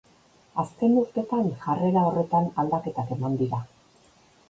[0.63, 3.65] Azken urtetan jarrera horretan aldaketak eman dira.